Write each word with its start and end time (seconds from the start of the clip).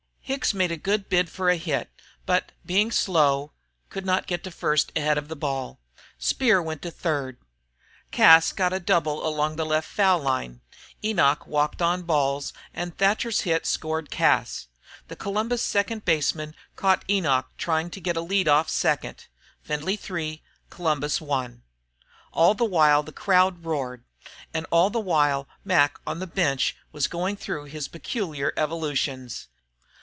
Hicks 0.23 0.53
made 0.53 0.71
a 0.71 0.77
good 0.77 1.09
bid 1.09 1.29
for 1.29 1.49
a 1.49 1.57
hit, 1.57 1.89
but, 2.25 2.53
being 2.65 2.89
slow, 2.89 3.51
could 3.89 4.05
not 4.05 4.27
get 4.27 4.45
to 4.45 4.51
first 4.51 4.89
ahead 4.95 5.17
of 5.17 5.27
the 5.27 5.35
ball. 5.35 5.81
Speer 6.17 6.61
went 6.61 6.81
to 6.83 6.89
third. 6.91 7.35
Cas 8.11 8.53
got 8.53 8.71
a 8.71 8.79
double 8.79 9.27
along 9.27 9.57
the 9.57 9.65
left 9.65 9.89
foul 9.89 10.21
line, 10.21 10.61
Enoch 11.03 11.45
walked 11.45 11.81
on 11.81 12.03
balls, 12.03 12.53
and 12.73 12.97
Thatcher's 12.97 13.41
hit 13.41 13.65
scored 13.65 14.09
Cas. 14.09 14.67
The 15.09 15.17
Columbus 15.17 15.61
second 15.61 16.05
baseman 16.05 16.55
caught 16.77 17.03
Enoch 17.09 17.49
trying 17.57 17.89
to 17.89 17.99
get 17.99 18.15
a 18.15 18.21
lead 18.21 18.47
off 18.47 18.69
second. 18.69 19.25
Findlay 19.63 19.97
3, 19.97 20.41
Columbus 20.69 21.19
1. 21.19 21.61
All 22.31 22.53
the 22.53 22.63
while 22.63 23.03
the 23.03 23.11
crowd 23.11 23.65
roared, 23.65 24.05
and 24.53 24.65
all 24.71 24.89
the 24.89 24.97
while 25.01 25.49
Mac 25.65 25.99
on 26.07 26.19
the 26.19 26.25
bench 26.27 26.77
was 26.93 27.07
going 27.09 27.35
through 27.35 27.65
his 27.65 27.89
peculiar 27.89 28.53
evolutions. 28.55 29.49